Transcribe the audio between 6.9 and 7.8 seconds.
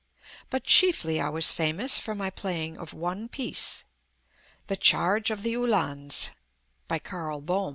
Karl Bohm.